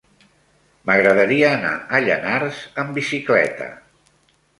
[0.89, 3.69] M'agradaria anar a Llanars amb bicicleta.